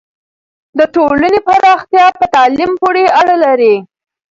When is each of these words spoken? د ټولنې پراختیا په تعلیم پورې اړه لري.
د 0.77 0.79
ټولنې 0.95 1.39
پراختیا 1.47 2.05
په 2.19 2.25
تعلیم 2.35 2.71
پورې 2.81 3.03
اړه 3.19 3.35
لري. 3.43 3.75